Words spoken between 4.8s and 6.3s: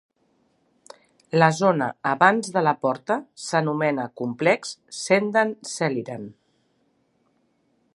Sendang Seliran.